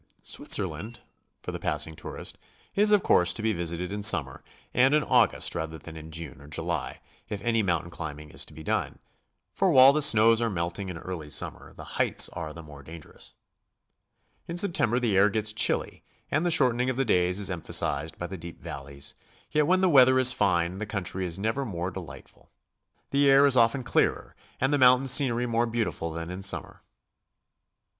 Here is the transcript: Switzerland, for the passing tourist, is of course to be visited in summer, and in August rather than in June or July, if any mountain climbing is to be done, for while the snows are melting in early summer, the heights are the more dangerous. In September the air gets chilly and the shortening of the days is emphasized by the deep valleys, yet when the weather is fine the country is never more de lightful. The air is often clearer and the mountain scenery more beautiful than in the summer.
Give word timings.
Switzerland, 0.23 1.01
for 1.43 1.51
the 1.51 1.59
passing 1.59 1.95
tourist, 1.95 2.39
is 2.73 2.89
of 2.89 3.03
course 3.03 3.33
to 3.33 3.43
be 3.43 3.53
visited 3.53 3.91
in 3.91 4.01
summer, 4.01 4.43
and 4.73 4.95
in 4.95 5.03
August 5.03 5.53
rather 5.53 5.77
than 5.77 5.95
in 5.95 6.09
June 6.09 6.41
or 6.41 6.47
July, 6.47 6.99
if 7.29 7.39
any 7.43 7.61
mountain 7.61 7.91
climbing 7.91 8.31
is 8.31 8.43
to 8.43 8.51
be 8.55 8.63
done, 8.63 8.97
for 9.53 9.69
while 9.71 9.93
the 9.93 10.01
snows 10.01 10.41
are 10.41 10.49
melting 10.49 10.89
in 10.89 10.97
early 10.97 11.29
summer, 11.29 11.71
the 11.75 11.83
heights 12.01 12.29
are 12.29 12.51
the 12.51 12.63
more 12.63 12.81
dangerous. 12.81 13.35
In 14.47 14.57
September 14.57 14.97
the 14.99 15.15
air 15.15 15.29
gets 15.29 15.53
chilly 15.53 16.01
and 16.31 16.43
the 16.43 16.49
shortening 16.49 16.89
of 16.89 16.97
the 16.97 17.05
days 17.05 17.39
is 17.39 17.51
emphasized 17.51 18.17
by 18.17 18.25
the 18.25 18.37
deep 18.39 18.59
valleys, 18.59 19.13
yet 19.51 19.67
when 19.67 19.81
the 19.81 19.87
weather 19.87 20.17
is 20.17 20.33
fine 20.33 20.79
the 20.79 20.87
country 20.87 21.27
is 21.27 21.37
never 21.37 21.63
more 21.63 21.91
de 21.91 21.99
lightful. 21.99 22.49
The 23.11 23.29
air 23.29 23.45
is 23.45 23.55
often 23.55 23.83
clearer 23.83 24.35
and 24.59 24.73
the 24.73 24.79
mountain 24.79 25.05
scenery 25.05 25.45
more 25.45 25.67
beautiful 25.67 26.09
than 26.09 26.31
in 26.31 26.39
the 26.39 26.43
summer. 26.43 26.81